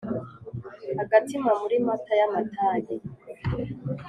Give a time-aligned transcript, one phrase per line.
[1.01, 2.95] agatima muri mata y’amatage.